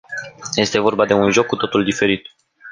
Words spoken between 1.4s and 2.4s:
cu totul diferit.